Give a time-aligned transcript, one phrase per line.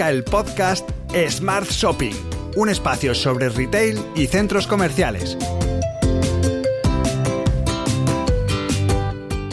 [0.00, 0.88] El podcast
[1.28, 2.14] Smart Shopping,
[2.56, 5.36] un espacio sobre retail y centros comerciales.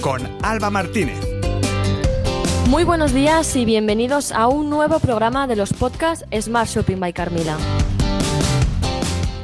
[0.02, 1.20] Con Alba Martínez.
[2.68, 7.12] Muy buenos días y bienvenidos a un nuevo programa de los podcasts Smart Shopping by
[7.12, 7.58] Carmila.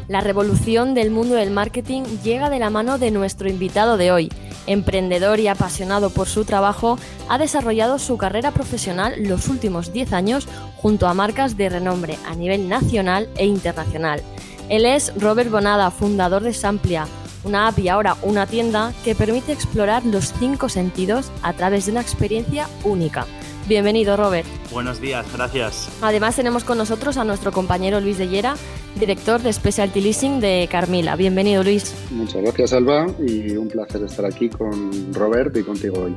[0.08, 4.32] La revolución del mundo del marketing llega de la mano de nuestro invitado de hoy.
[4.68, 6.98] Emprendedor y apasionado por su trabajo,
[7.30, 12.36] ha desarrollado su carrera profesional los últimos 10 años junto a marcas de renombre a
[12.36, 14.22] nivel nacional e internacional.
[14.70, 17.08] Él es Robert Bonada, fundador de Samplia,
[17.44, 21.92] una app y ahora una tienda que permite explorar los cinco sentidos a través de
[21.92, 23.28] una experiencia única.
[23.68, 24.46] Bienvenido, Robert.
[24.72, 25.90] Buenos días, gracias.
[26.02, 28.56] Además tenemos con nosotros a nuestro compañero Luis de Llera,
[29.00, 31.16] director de Specialty Leasing de Carmila.
[31.16, 31.96] Bienvenido, Luis.
[32.12, 36.16] Muchas gracias, Alba, y un placer estar aquí con Robert y contigo hoy.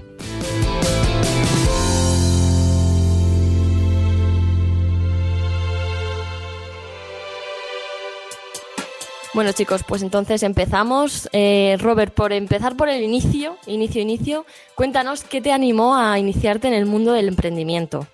[9.35, 11.29] Bueno chicos, pues entonces empezamos.
[11.33, 16.67] Eh, Robert, por empezar por el inicio, inicio, inicio, cuéntanos qué te animó a iniciarte
[16.67, 18.07] en el mundo del emprendimiento.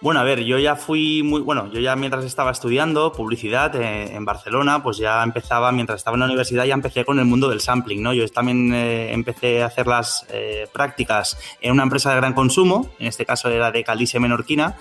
[0.00, 4.14] Bueno, a ver, yo ya fui muy, bueno, yo ya mientras estaba estudiando publicidad eh,
[4.14, 7.48] en Barcelona, pues ya empezaba, mientras estaba en la universidad, ya empecé con el mundo
[7.48, 8.12] del sampling, ¿no?
[8.12, 12.92] Yo también eh, empecé a hacer las eh, prácticas en una empresa de gran consumo,
[13.00, 14.76] en este caso era de Calice Menorquina,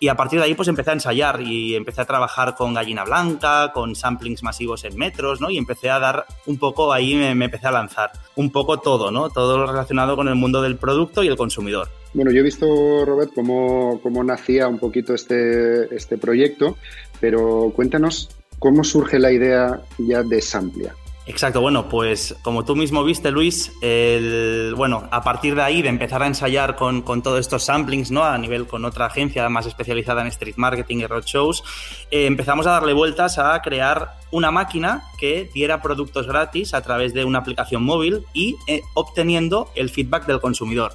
[0.00, 3.04] y a partir de ahí pues empecé a ensayar y empecé a trabajar con gallina
[3.04, 5.48] blanca, con samplings masivos en metros, ¿no?
[5.48, 9.10] Y empecé a dar un poco, ahí me, me empecé a lanzar un poco todo,
[9.10, 9.30] ¿no?
[9.30, 11.88] Todo lo relacionado con el mundo del producto y el consumidor.
[12.14, 16.76] Bueno, yo he visto, Robert, cómo, cómo nacía un poquito este, este proyecto,
[17.20, 20.94] pero cuéntanos cómo surge la idea ya de Samplia.
[21.28, 25.90] Exacto, bueno, pues como tú mismo viste, Luis, el, bueno, a partir de ahí, de
[25.90, 28.24] empezar a ensayar con, con todos estos samplings, ¿no?
[28.24, 31.62] A nivel con otra agencia más especializada en street marketing y roadshows,
[32.10, 37.12] eh, empezamos a darle vueltas a crear una máquina que diera productos gratis a través
[37.12, 40.92] de una aplicación móvil y eh, obteniendo el feedback del consumidor.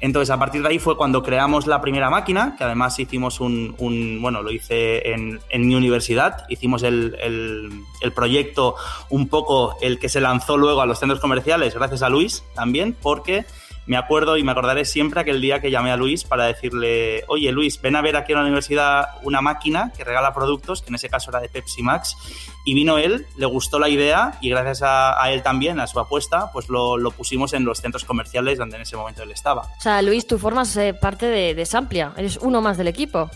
[0.00, 3.74] Entonces, a partir de ahí fue cuando creamos la primera máquina, que además hicimos un,
[3.78, 8.74] un bueno, lo hice en, mi universidad, hicimos el, el, el, proyecto
[9.08, 12.94] un poco el que se lanzó luego a los centros comerciales, gracias a Luis también,
[13.00, 13.46] porque
[13.86, 17.52] me acuerdo y me acordaré siempre aquel día que llamé a Luis para decirle, oye
[17.52, 20.94] Luis, ven a ver aquí en la universidad una máquina que regala productos, que en
[20.94, 22.16] ese caso era de Pepsi Max,
[22.64, 26.00] y vino él, le gustó la idea y gracias a, a él también, a su
[26.00, 29.62] apuesta, pues lo, lo, pusimos en los centros comerciales donde en ese momento él estaba.
[29.78, 33.30] O sea, Luis, tú formas eh, parte de, de Samplia, eres uno más del equipo.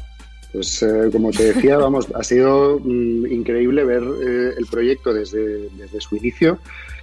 [0.53, 5.69] Pues eh, como te decía, vamos, ha sido mm, increíble ver eh, el proyecto desde,
[5.71, 6.59] desde su inicio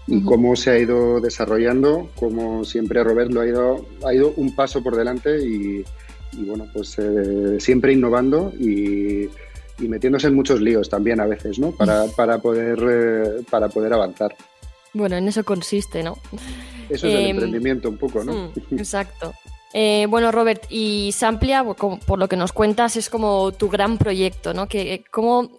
[0.08, 0.26] y uh -huh.
[0.26, 4.82] cómo se ha ido desarrollando, como siempre Robert lo ha ido, ha ido un paso
[4.82, 5.84] por delante y,
[6.34, 9.30] y bueno, pues eh, siempre innovando y,
[9.80, 11.72] y, metiéndose en muchos líos también a veces, ¿no?
[11.72, 14.36] Para, para, poder, eh, para poder avanzar.
[14.94, 16.18] Bueno, en eso consiste, ¿no?
[16.90, 18.34] Eso es el emprendimiento un poco, ¿no?
[18.34, 19.34] Mm, exacto.
[19.74, 24.54] Eh, bueno, Robert, y Samplia, por lo que nos cuentas, es como tu gran proyecto,
[24.54, 24.68] ¿no?
[24.68, 25.58] Que, ¿cómo,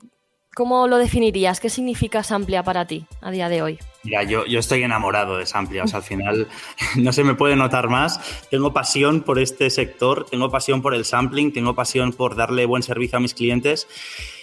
[0.57, 1.61] ¿Cómo lo definirías?
[1.61, 3.79] ¿Qué significa Samplia para ti a día de hoy?
[4.05, 5.85] Mira, yo, yo estoy enamorado de Samplia.
[5.85, 6.49] O sea, al final
[6.97, 8.19] no se me puede notar más.
[8.51, 12.83] Tengo pasión por este sector, tengo pasión por el sampling, tengo pasión por darle buen
[12.83, 13.87] servicio a mis clientes.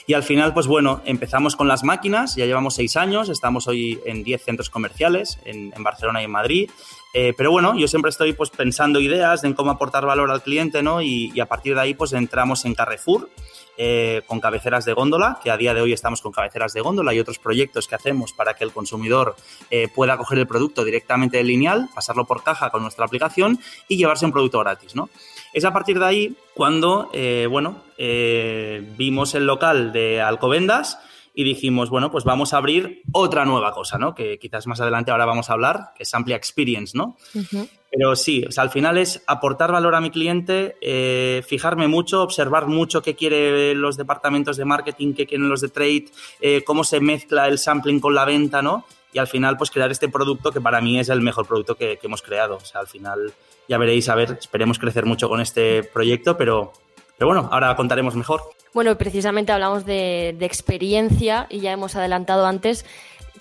[0.05, 3.99] Y al final, pues bueno, empezamos con las máquinas, ya llevamos seis años, estamos hoy
[4.05, 6.71] en 10 centros comerciales, en, Barcelona y en Madrid.
[7.13, 10.81] Eh, pero bueno, yo siempre estoy pues pensando ideas en cómo aportar valor al cliente,
[10.83, 11.01] ¿no?
[11.01, 13.29] Y, a partir de ahí pues entramos en Carrefour,
[13.77, 17.13] eh, con cabeceras de góndola, que a día de hoy estamos con cabeceras de góndola
[17.13, 19.35] y otros proyectos que hacemos para que el consumidor
[19.69, 23.97] eh, pueda coger el producto directamente de lineal, pasarlo por caja con nuestra aplicación y
[23.97, 25.09] llevarse un producto gratis, ¿no?
[25.53, 30.99] Es a partir de ahí cuando, eh, bueno, eh, vimos el local de Alcobendas
[31.35, 34.13] y dijimos, bueno, pues vamos a abrir otra nueva cosa, ¿no?
[34.13, 37.17] Que quizás más adelante ahora vamos a hablar, que es Amplia Experience, ¿no?
[37.33, 37.69] Uh -huh.
[37.91, 42.23] Pero sí, o sea, al final es aportar valor a mi cliente, eh, fijarme mucho,
[42.23, 46.05] observar mucho qué quieren los departamentos de marketing, qué quieren los de trade,
[46.41, 48.85] eh, cómo se mezcla el sampling con la venta, ¿no?
[49.13, 51.97] Y al final, pues crear este producto que para mí es el mejor producto que,
[51.97, 52.57] que hemos creado.
[52.57, 53.31] O sea, al final
[53.69, 56.73] ya veréis, a ver, esperemos crecer mucho con este proyecto, pero,
[57.17, 58.41] pero bueno, ahora contaremos mejor.
[58.73, 62.85] Bueno, precisamente hablamos de, de experiencia y ya hemos adelantado antes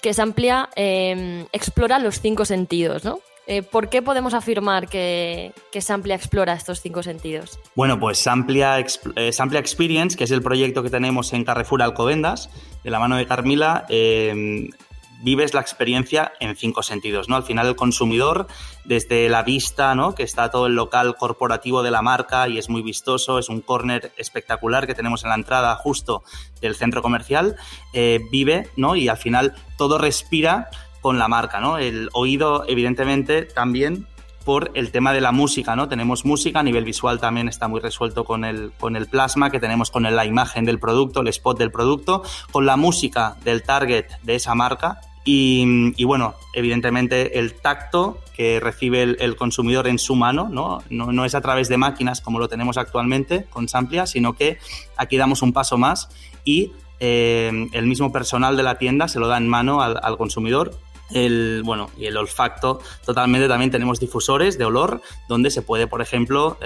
[0.03, 3.21] que Samplia eh, explora los cinco sentidos, ¿no?
[3.47, 7.59] Eh, ¿Por qué podemos afirmar que, que Samplia explora estos cinco sentidos?
[7.75, 8.79] Bueno, pues Samplia,
[9.17, 12.51] eh, Samplia Experience, que es el proyecto que tenemos en Carrefour Alcobendas,
[12.85, 14.71] de la mano de Carmila, eh,
[15.23, 17.37] vives la experiencia en cinco sentidos, ¿no?
[17.37, 18.47] Al final el consumidor,
[18.85, 20.15] desde la vista, ¿no?
[20.15, 23.61] Que está todo el local corporativo de la marca y es muy vistoso, es un
[23.61, 26.23] corner espectacular que tenemos en la entrada justo
[26.61, 27.57] del centro comercial,
[27.93, 28.97] eh, vive, ¿no?
[28.97, 30.69] Y al final todo respira
[31.01, 31.79] con la marca, ¿no?
[31.79, 34.07] El oído, evidentemente, también
[34.45, 35.89] por el tema de la música, ¿no?
[35.89, 39.61] Tenemos música, a nivel visual también está muy resuelto con el, con el plasma que
[39.61, 44.07] tenemos con la imagen del producto, el spot del producto, con la música del target
[44.23, 50.49] de esa marca y, bueno, evidentemente el tacto que recibe el, consumidor en su mano,
[50.51, 50.83] ¿no?
[50.91, 51.25] ¿no?
[51.25, 54.59] es a través de máquinas como lo tenemos actualmente con Samplia, sino que
[54.97, 56.09] aquí damos un paso más
[56.45, 60.73] y eh, el mismo personal de la tienda se lo da en mano al consumidor
[61.15, 66.03] el, bueno, y el olfacto, totalmente también tenemos difusores de olor donde se puede, por
[66.03, 66.59] ejemplo,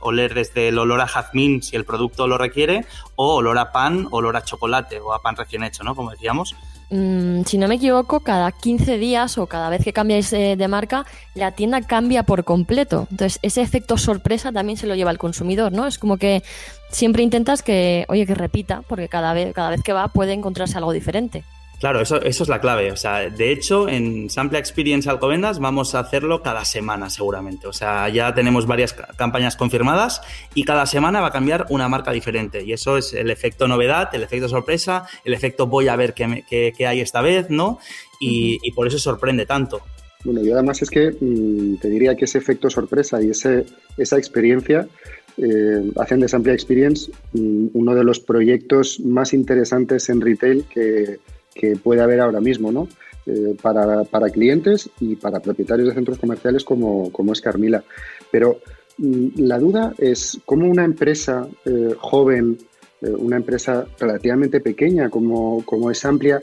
[0.00, 2.86] oler desde el olor a jazmín si el producto lo requiere,
[3.16, 5.94] o olor a pan, olor a chocolate o a pan recién hecho, ¿no?
[5.94, 6.54] Como decíamos.
[6.88, 10.68] Mm, si no me equivoco, cada 15 días o cada vez que cambiáis eh, de
[10.68, 13.08] marca, la tienda cambia por completo.
[13.10, 15.86] Entonces, ese efecto sorpresa también se lo lleva el consumidor, ¿no?
[15.86, 16.44] Es como que
[16.90, 20.78] siempre intentas que, oye, que repita, porque cada vez, cada vez que va puede encontrarse
[20.78, 21.44] algo diferente.
[21.80, 22.90] Claro, eso, eso es la clave.
[22.90, 27.66] O sea, de hecho, en Sample Experience Alcobendas vamos a hacerlo cada semana seguramente.
[27.66, 30.22] O sea, ya tenemos varias campañas confirmadas
[30.54, 32.64] y cada semana va a cambiar una marca diferente.
[32.64, 36.44] Y eso es el efecto novedad, el efecto sorpresa, el efecto voy a ver qué,
[36.48, 37.78] qué, hay esta vez, ¿no?
[38.20, 39.82] Y, y, por eso sorprende tanto.
[40.24, 43.66] Bueno, y además es que mm, te diría que ese efecto sorpresa y ese,
[43.98, 44.88] esa experiencia
[45.36, 51.18] eh, hacen de Sample Experience mm, uno de los proyectos más interesantes en retail que
[51.58, 52.88] que puede haber ahora mismo, ¿no?
[53.28, 57.82] Eh, para, para, clientes y para propietarios de centros comerciales como, como es Carmila.
[58.30, 58.60] Pero
[58.98, 62.56] mm, la duda es cómo una empresa eh, joven,
[63.02, 66.40] eh, una empresa relativamente pequeña como, como es Amplia,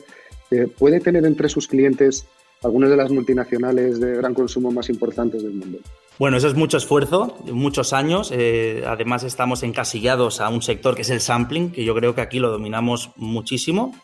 [0.77, 2.27] puede tener entre sus clientes
[2.63, 5.79] algunas de las multinacionales de gran consumo más importantes del mundo.
[6.19, 8.31] Bueno, eso es mucho esfuerzo, muchos años.
[8.85, 12.37] además, estamos encasillados a un sector que es el sampling, que yo creo que aquí
[12.37, 13.95] lo dominamos muchísimo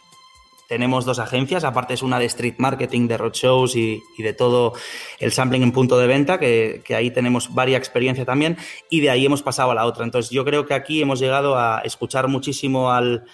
[0.70, 4.74] tenemos dos agencias, aparte es una de street marketing, de roadshows y, de todo
[5.20, 8.56] el sampling en punto de venta, que, ahí tenemos varias experiencia también,
[8.88, 10.06] y de ahí hemos pasado a la otra.
[10.06, 13.26] Entonces yo creo que aquí hemos llegado a escuchar muchísimo al,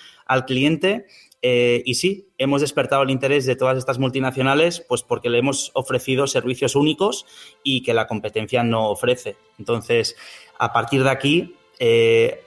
[0.48, 1.08] cliente
[1.42, 5.72] eh, y sí, hemos despertado el interés de todas estas multinacionales, pues porque le hemos
[5.74, 7.26] ofrecido servicios únicos
[7.64, 9.36] y que la competencia no ofrece.
[9.60, 10.16] Entonces,
[10.58, 12.45] a partir de aquí, eh,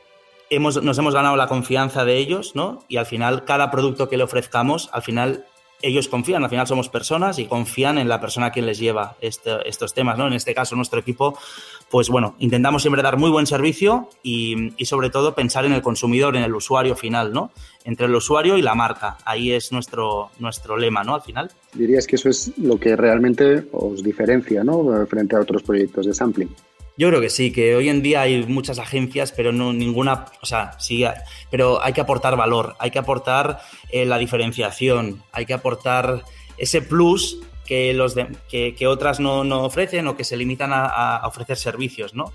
[0.51, 2.85] nos hemos ganado la confianza de ellos, ¿no?
[2.89, 5.45] Y al final, cada producto que le ofrezcamos, al final
[5.83, 9.69] ellos confían, al final somos personas y confían en la persona quien les lleva este,
[9.69, 10.27] estos temas, ¿no?
[10.27, 11.39] En este caso, nuestro equipo,
[11.91, 16.37] pues bueno, intentamos siempre dar muy buen servicio y, sobre todo pensar en el consumidor,
[16.37, 17.53] en el usuario final, ¿no?
[17.85, 19.19] Entre el usuario y la marca.
[19.25, 21.15] Ahí es nuestro, nuestro lema, ¿no?
[21.15, 21.51] Al final.
[21.75, 25.07] Dirías que eso es lo que realmente os diferencia, ¿no?
[25.07, 26.49] Frente a otros proyectos de sampling.
[26.99, 30.47] Yo creo que sí, que hoy en día hay muchas agencias, pero no ninguna, o
[30.47, 31.05] sea, sí,
[31.49, 33.61] pero hay que aportar valor, hay que aportar
[33.91, 36.25] eh, la diferenciación, hay que aportar
[36.57, 38.17] ese plus que, los
[38.49, 42.33] que, otras no, ofrecen o que se limitan a, ofrecer servicios, ¿no?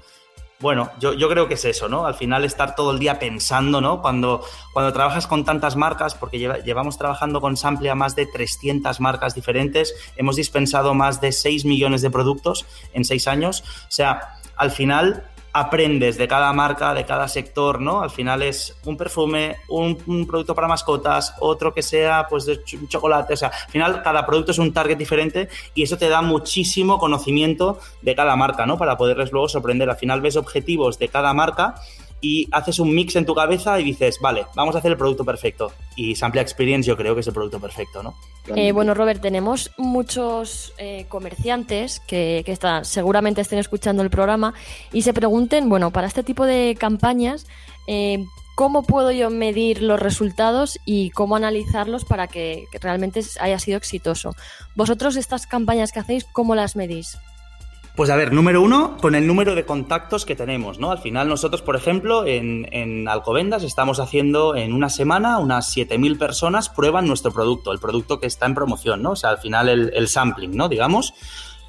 [0.63, 2.05] Bueno, yo, yo, creo que es eso, ¿no?
[2.05, 4.01] Al final estar todo el día pensando, ¿no?
[4.01, 9.35] Cuando, cuando trabajas con tantas marcas, porque llevamos trabajando con Samplia más de 300 marcas
[9.35, 14.71] diferentes, hemos dispensado más de 6 millones de productos en 6 años, o sea, al
[14.71, 18.01] final aprendes de cada marca, de cada sector, ¿no?
[18.01, 23.33] Al final es un perfume, un, producto para mascotas, otro que sea pues de chocolate,
[23.33, 26.97] o sea, al final cada producto es un target diferente y eso te da muchísimo
[26.97, 28.77] conocimiento de cada marca, ¿no?
[28.79, 29.89] Para poderles luego sorprender.
[29.89, 31.75] Al final ves objetivos de cada marca
[32.23, 35.25] y haces un mix en tu cabeza y dices, vale, vamos a hacer el producto
[35.25, 35.73] perfecto.
[35.97, 38.15] Y Sample Experience yo creo que es el producto perfecto, ¿no?
[38.55, 44.53] Eh, bueno, Robert, tenemos muchos eh, comerciantes que, están, seguramente estén escuchando el programa
[44.93, 47.45] y se pregunten, bueno, para este tipo de campañas,
[47.87, 48.23] eh,
[48.55, 54.33] ¿cómo puedo yo medir los resultados y cómo analizarlos para que realmente haya sido exitoso?
[54.75, 57.17] Vosotros estas campañas que hacéis, ¿cómo las medís?
[57.95, 60.89] Pues a ver, número uno, con el número de contactos que tenemos, ¿no?
[60.89, 66.69] Al final nosotros, por ejemplo, en, Alcobendas estamos haciendo en una semana unas 7.000 personas
[66.69, 69.11] prueban nuestro producto, el producto que está en promoción, ¿no?
[69.11, 70.69] O sea, al final el, sampling, ¿no?
[70.69, 71.13] Digamos,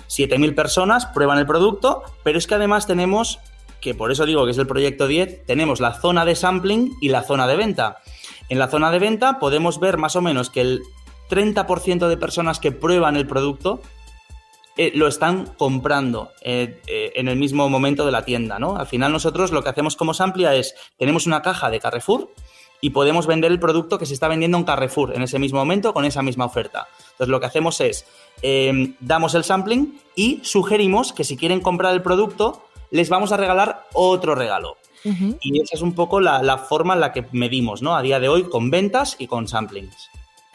[0.09, 3.39] 7.000 personas prueban el producto, pero es que además tenemos,
[3.83, 7.11] que por eso digo que es el proyecto 10, tenemos la zona de sampling y
[7.11, 7.99] la zona de venta.
[8.49, 10.83] En la zona de venta podemos ver más o menos que el
[11.29, 13.83] 30% de personas que prueban el producto
[14.77, 18.77] eh, lo están comprando eh, eh, en el mismo momento de la tienda, ¿no?
[18.77, 22.33] Al final nosotros lo que hacemos como Samplia es, tenemos una caja de Carrefour
[22.81, 25.95] y podemos vender el producto que se está vendiendo en Carrefour en ese mismo momento
[25.95, 26.89] con esa misma oferta.
[27.13, 28.05] Entonces lo que hacemos es,
[28.43, 33.37] em, damos el sampling y sugerimos que si quieren comprar el producto, les vamos a
[33.37, 34.77] regalar otro regalo.
[35.05, 37.95] Y esa es un poco la, la, forma en la que medimos, ¿no?
[37.95, 40.09] A día de hoy con ventas y con samplings.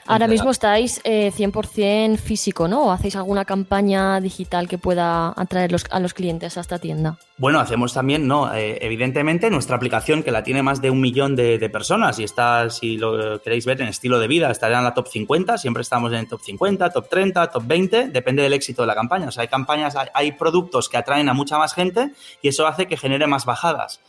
[0.09, 2.85] Ahora mismo estáis eh, 100% físico, ¿no?
[2.85, 7.19] ¿O hacéis alguna campaña digital que pueda atraer a los clientes a esta tienda?
[7.37, 8.51] Bueno, hacemos también, ¿no?
[8.51, 12.71] Eh, evidentemente, nuestra aplicación, que la tiene más de un millón de, personas y está,
[12.71, 16.11] si lo queréis ver, en estilo de vida, estará en la top 50, siempre estamos
[16.11, 19.27] en el top 50, top 30, top 20, depende del éxito de la campaña.
[19.27, 22.87] O sea, hay campañas, hay, productos que atraen a mucha más gente y eso hace
[22.87, 24.01] que genere más bajadas.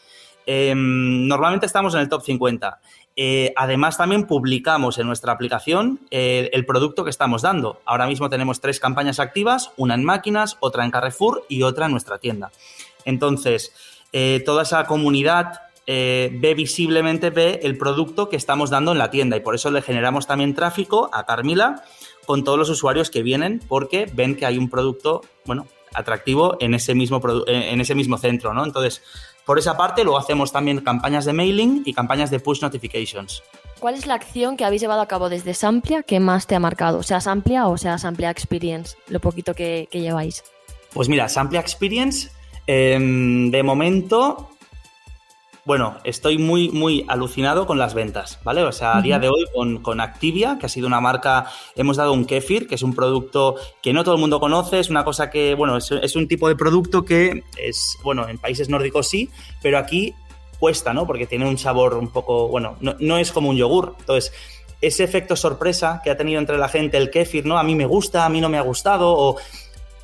[0.47, 2.81] Em, normalmente estamos en el top 50
[3.17, 7.81] eh, además, también publicamos en nuestra aplicación eh, el producto que estamos dando.
[7.85, 11.93] Ahora mismo tenemos tres campañas activas, una en máquinas, otra en Carrefour y otra en
[11.93, 12.51] nuestra tienda.
[13.05, 13.73] Entonces,
[14.13, 19.37] eh, toda esa comunidad ve visiblemente ve el producto que estamos dando en la tienda
[19.37, 21.83] y por eso le generamos también tráfico a Carmila
[22.27, 26.75] con todos los usuarios que vienen porque ven que hay un producto, bueno, atractivo en
[26.75, 28.65] ese mismo, en ese mismo centro, ¿no?
[28.65, 29.03] Entonces,
[29.45, 33.43] por esa parte, luego hacemos también campañas de mailing y campañas de push notifications.
[33.81, 36.61] ¿Cuál es la acción que habéis llevado a cabo desde Samplia que más te ha
[36.61, 37.03] marcado?
[37.03, 40.45] Sea Samplia o sea Samplia Experience, lo poquito que, lleváis.
[40.93, 42.31] Pues mira, Samplia Experience,
[42.67, 44.51] em, de momento
[45.71, 48.65] bueno, estoy muy, muy alucinado con las ventas, ¿vale?
[48.65, 49.47] O sea, a día de hoy
[49.81, 51.47] con, Activia, que ha sido una marca,
[51.77, 54.91] hemos dado un kefir, que es un producto que no todo el mundo conoce, es
[54.91, 59.07] una cosa que, bueno, es, un tipo de producto que es, bueno, en países nórdicos
[59.07, 59.31] sí,
[59.63, 60.13] pero aquí
[60.59, 61.07] cuesta, ¿no?
[61.07, 63.95] Porque tiene un sabor un poco, bueno, no, es como un yogur.
[64.01, 64.33] Entonces,
[64.81, 67.59] ese efecto sorpresa que ha tenido entre la gente el kefir, ¿no?
[67.59, 69.37] A mí me gusta, a mí no me ha gustado, o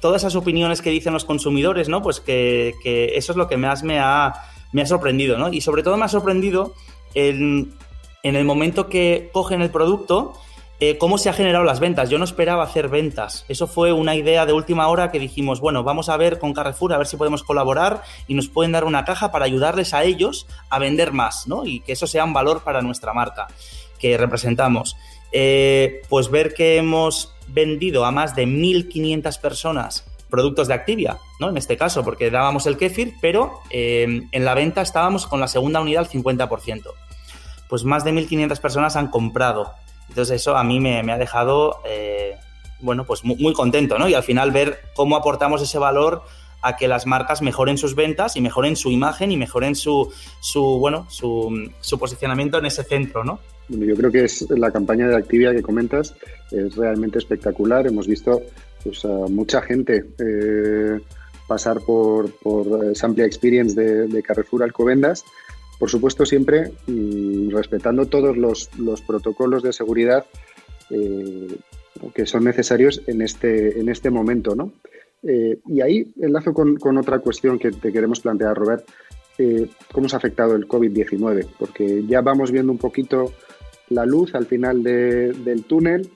[0.00, 2.02] todas esas opiniones que dicen los consumidores, ¿no?
[2.02, 4.32] Pues que, que eso es lo que más me ha
[4.72, 5.52] me ha sorprendido, ¿no?
[5.52, 6.74] Y sobre todo me ha sorprendido
[7.14, 7.74] en,
[8.22, 10.34] el momento que cogen el producto,
[10.80, 12.10] eh, cómo se han generado las ventas.
[12.10, 13.44] Yo no esperaba hacer ventas.
[13.48, 16.92] Eso fue una idea de última hora que dijimos, bueno, vamos a ver con Carrefour,
[16.92, 20.46] a ver si podemos colaborar y nos pueden dar una caja para ayudarles a ellos
[20.68, 21.64] a vender más, ¿no?
[21.64, 23.46] Y que eso sea un valor para nuestra marca
[23.98, 24.96] que representamos.
[25.32, 31.48] Eh, pues ver que hemos vendido a más de 1.500 personas productos de Activia, ¿no?
[31.48, 35.48] En este caso, porque dábamos el kefir, pero eh, en la venta estábamos con la
[35.48, 36.82] segunda unidad al 50%.
[37.68, 39.72] Pues más de 1.500 personas han comprado.
[40.08, 42.36] Entonces eso a mí me, ha dejado, eh,
[42.80, 44.08] bueno, pues muy, contento, ¿no?
[44.08, 46.22] Y al final ver cómo aportamos ese valor
[46.62, 50.78] a que las marcas mejoren sus ventas y mejoren su imagen y mejoren su, su
[50.78, 53.40] bueno, su posicionamiento en ese centro, ¿no?
[53.68, 56.14] Bueno, yo creo que es la campaña de Activia que comentas
[56.50, 57.86] es realmente espectacular.
[57.86, 58.42] Hemos visto
[58.86, 61.00] pues, a mucha gente eh,
[61.46, 65.24] pasar por, por Samplia Experience de, Carrefour Alcobendas.
[65.78, 68.68] Por supuesto, siempre mm, respetando todos los,
[69.06, 70.24] protocolos de seguridad
[70.90, 71.56] eh,
[72.14, 74.54] que son necesarios en este, en este momento.
[74.54, 74.72] ¿no?
[75.22, 78.86] Eh, y ahí enlazo con, con, otra cuestión que te queremos plantear, Robert.
[79.92, 81.46] ¿Cómo se ha afectado el COVID-19?
[81.58, 83.34] Porque ya vamos viendo un poquito
[83.90, 86.10] la luz al final del túnel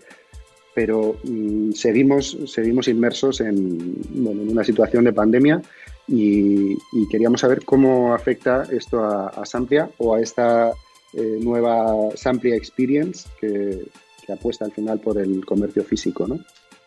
[0.75, 5.63] pero mm, seguimos, seguimos inmersos en, una situación de pandemia
[6.07, 6.77] y,
[7.11, 10.73] queríamos saber cómo afecta esto a, Samplia o a esta
[11.13, 13.87] eh, nueva Samplia Experience que,
[14.31, 16.39] apuesta al final por el comercio físico, ¿no?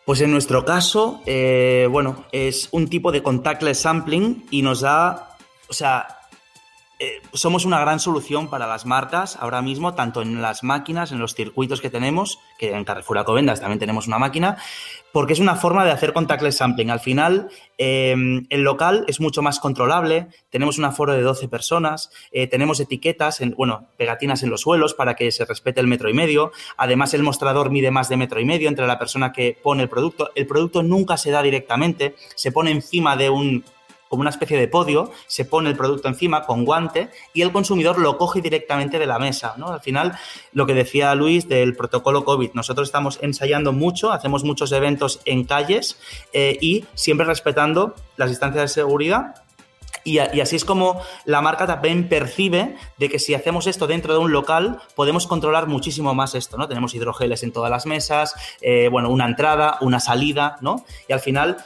[0.06, 5.36] Pues en nuestro caso, eh, bueno, es un tipo de contactless sampling y nos da,
[5.68, 6.06] o sea,
[7.00, 11.18] eh, somos una gran solución para las marcas ahora mismo, tanto en las máquinas, en
[11.18, 14.58] los circuitos que tenemos, que en Carrefour Acovendas también tenemos una máquina,
[15.12, 16.90] porque es una forma de hacer contactless sampling.
[16.90, 17.48] Al final,
[17.78, 22.78] em, el local es mucho más controlable, tenemos un aforo de 12 personas, eh, tenemos
[22.78, 26.52] etiquetas, en, bueno, pegatinas en los suelos para que se respete el metro y medio.
[26.76, 29.88] Además, el mostrador mide más de metro y medio entre la persona que pone el
[29.88, 30.30] producto.
[30.36, 33.64] El producto nunca se da directamente, se pone encima de un
[34.14, 37.98] como una especie de podio, se pone el producto encima con guante y el consumidor
[37.98, 39.54] lo coge directamente de la mesa.
[39.56, 39.70] ¿no?
[39.70, 40.16] Al final,
[40.52, 45.42] lo que decía Luis del protocolo COVID, nosotros estamos ensayando mucho, hacemos muchos eventos en
[45.42, 45.98] calles
[46.32, 49.34] eh, y siempre respetando las distancias de seguridad
[50.04, 54.18] y, así es como la marca también percibe de que si hacemos esto dentro de
[54.18, 56.68] un local, podemos controlar muchísimo más esto, ¿no?
[56.68, 60.84] Tenemos hidrogeles en todas las mesas, eh, bueno, una entrada, una salida, ¿no?
[61.08, 61.56] Y al final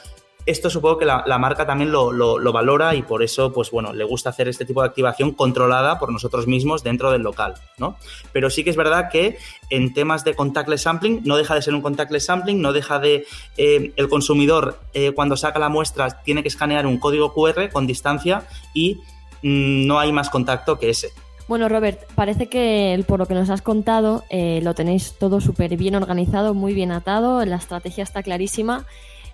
[0.49, 4.29] esto supongo que la, marca también lo, valora y por eso, pues bueno, le gusta
[4.31, 7.97] hacer este tipo de activación controlada por nosotros mismos dentro del local, ¿no?
[8.31, 9.37] Pero sí que es verdad que
[9.69, 13.25] en temas de contactless sampling, no deja de ser un contactless sampling, no deja de
[13.57, 17.85] eh, el consumidor eh, cuando saca la muestra tiene que escanear un código QR con
[17.85, 18.95] distancia y
[19.43, 21.11] mm, no hay más contacto que ese.
[21.49, 25.75] Bueno, Robert, parece que por lo que nos has contado eh, lo tenéis todo súper
[25.77, 28.85] bien organizado, muy bien atado, la estrategia está clarísima,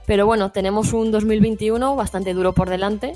[0.05, 3.13] pero bueno, tenemos un 2021 bastante duro por delante.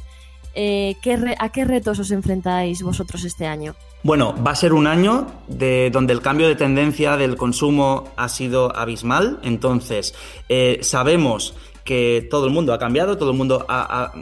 [0.55, 0.95] Eh,
[1.39, 3.75] ¿A qué retos os enfrentáis vosotros este año?
[4.01, 8.29] Bueno, va a ser un año de donde el cambio de tendencia del consumo ha
[8.29, 9.39] sido abismal.
[9.43, 10.15] Entonces,
[10.47, 11.53] eh, sabemos
[11.83, 13.65] que todo el mundo ha cambiado, todo el mundo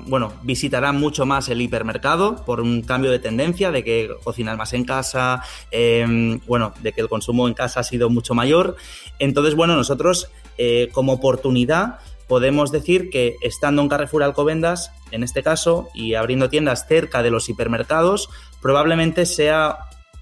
[0.05, 4.71] bueno, visitará mucho más el hipermercado por un cambio de tendencia, de que cocinar más
[4.71, 8.77] en casa, em, bueno, de que el consumo en casa ha sido mucho mayor.
[9.19, 15.43] Entonces, bueno, nosotros eh, como oportunidad podemos decir que estando en Carrefour Alcobendas, en este
[15.43, 18.29] caso, y abriendo tiendas cerca de los hipermercados,
[18.62, 19.77] probablemente sea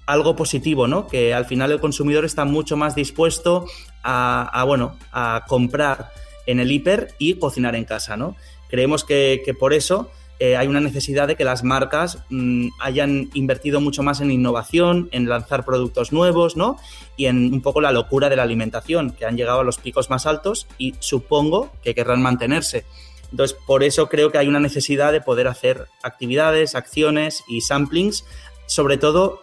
[0.06, 1.08] algo positivo, ¿no?
[1.08, 3.66] Que al final el consumidor está mucho más dispuesto
[4.04, 6.12] a bueno, a comprar
[6.46, 8.36] en el hiper y cocinar en casa, ¿no?
[8.68, 13.80] Creemos que, por eso eh, hay una necesidad de que las marcas mm, hayan invertido
[13.80, 16.76] mucho más en innovación, en lanzar productos nuevos, ¿no?
[17.16, 20.10] Y en un poco la locura de la alimentación, que han llegado a los picos
[20.10, 22.84] más altos y supongo que querrán mantenerse.
[23.30, 28.24] Entonces, por eso creo que hay una necesidad de poder hacer actividades, acciones y samplings,
[28.66, 29.40] sobre todo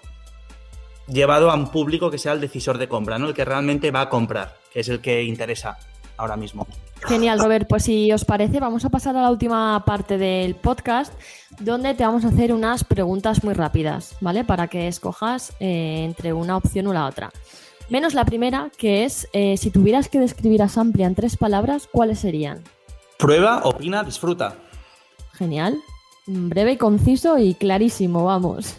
[1.08, 3.28] llevado a un público que sea el decisor de compra, ¿no?
[3.28, 5.78] El que realmente va a comprar, que es el que interesa
[6.18, 6.68] ahora mismo.
[7.06, 7.68] Genial, Robert.
[7.68, 11.14] Pues si os parece, vamos a pasar a la última parte del podcast,
[11.60, 14.44] donde te vamos a hacer unas preguntas muy rápidas, ¿vale?
[14.44, 17.32] Para que escojas eh, entre una opción o la otra.
[17.90, 21.88] Menos la primera, que es, eh, si tuvieras que describir a Samplia en tres palabras,
[21.92, 22.64] ¿cuáles serían?
[23.20, 24.56] Prueba, opina, disfruta.
[25.34, 25.78] Genial.
[26.26, 28.78] Breve, conciso y clarísimo, vamos.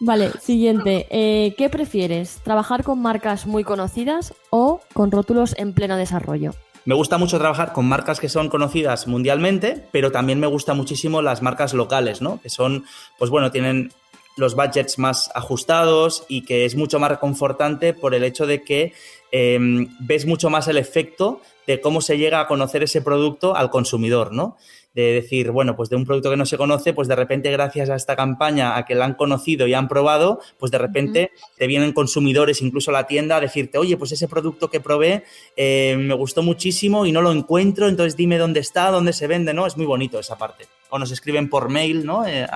[0.00, 1.06] Vale, siguiente.
[1.10, 2.40] Eh, ¿Qué prefieres?
[2.44, 6.52] ¿Trabajar con marcas muy conocidas o con rótulos en pleno desarrollo?
[6.84, 11.20] Me gusta mucho trabajar con marcas que son conocidas mundialmente, pero también me gusta muchísimo
[11.20, 12.40] las marcas locales, ¿no?
[12.40, 12.84] Que son,
[13.18, 13.92] pues bueno, tienen
[14.38, 18.92] los budgets más ajustados y que es mucho más reconfortante por el hecho de que
[19.32, 23.68] em, ves mucho más el efecto de cómo se llega a conocer ese producto al
[23.68, 24.56] consumidor, ¿no?
[25.02, 27.88] De decir, bueno, pues de un producto que no se conoce, pues de repente gracias
[27.88, 31.66] a esta campaña, a que la han conocido y han probado, pues de repente te
[31.66, 35.24] vienen consumidores incluso a la tienda a decirte, oye, pues ese producto que probé
[35.56, 39.54] eh, me gustó muchísimo y no lo encuentro, entonces dime dónde está, dónde se vende,
[39.54, 39.66] ¿no?
[39.66, 40.66] Es muy bonito esa parte.
[40.90, 42.26] O nos escriben por mail, ¿no?
[42.26, 42.46] Eh,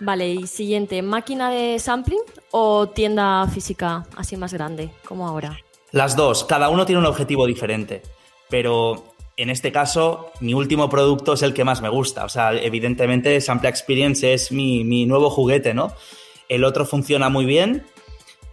[0.00, 5.58] vale, y siguiente, ¿máquina de sampling o tienda física así más grande, como ahora?
[5.92, 8.00] Las dos, cada uno tiene un objetivo diferente,
[8.48, 12.24] pero en este caso, mi último producto es el que más me gusta.
[12.24, 15.92] O sea, evidentemente, Sample Experience es mi, nuevo juguete, ¿no?
[16.48, 17.84] El otro funciona muy bien,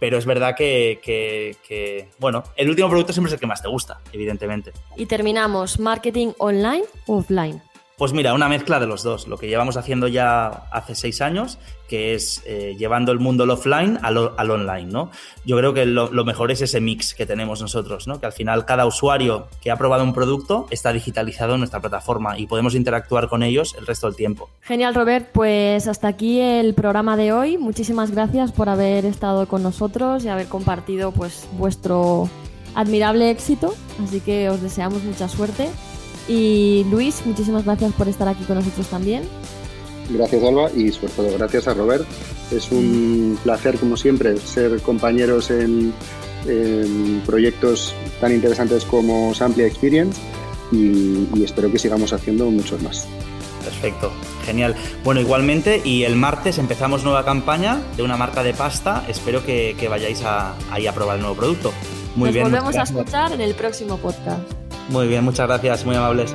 [0.00, 3.68] pero es verdad que, que, bueno, el último producto siempre es el que más te
[3.68, 4.72] gusta, evidentemente.
[4.96, 7.60] Y terminamos, marketing online o offline.
[7.98, 11.58] Pues mira, una mezcla de los dos, lo que llevamos haciendo ya hace seis años,
[11.88, 15.10] que es eh, llevando el mundo offline al, online, ¿no?
[15.44, 18.20] Yo creo que lo, mejor es ese mix que tenemos nosotros, ¿no?
[18.20, 22.38] Que al final cada usuario que ha probado un producto está digitalizado en nuestra plataforma
[22.38, 24.48] y podemos interactuar con ellos el resto del tiempo.
[24.60, 25.30] Genial, Robert.
[25.32, 27.58] Pues hasta aquí el programa de hoy.
[27.58, 32.30] Muchísimas gracias por haber estado con nosotros y haber compartido pues vuestro
[32.76, 33.74] admirable éxito.
[34.04, 35.68] Así que os deseamos mucha suerte
[36.28, 39.22] y Luis, muchísimas gracias por estar aquí con nosotros también.
[40.10, 42.06] Gracias Alba y sobre todo gracias a Robert.
[42.50, 45.92] Es un placer como siempre ser compañeros en,
[47.26, 50.18] proyectos tan interesantes como Samplia Experience
[50.72, 53.06] y, espero que sigamos haciendo muchos más.
[53.64, 54.10] Perfecto,
[54.46, 54.74] genial.
[55.04, 59.04] Bueno, igualmente, y el martes empezamos nueva campaña de una marca de pasta.
[59.08, 60.22] Espero que, vayáis
[60.70, 61.72] ahí a probar el nuevo producto.
[62.16, 64.57] Muy Nos volvemos a escuchar en el próximo podcast.
[64.88, 66.32] Muy bien, muchas gracias, muy amables.